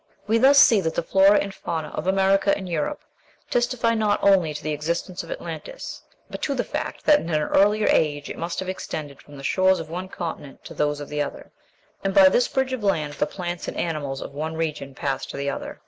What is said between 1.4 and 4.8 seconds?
fauna of America and Europe testify not only to the